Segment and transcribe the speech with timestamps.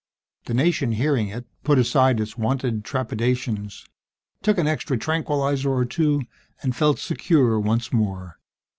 [0.45, 3.85] The nation, hearing it, put aside its wonted trepidations,
[4.41, 6.23] took an extra tranquilizer or two,
[6.63, 8.39] and felt secure once more.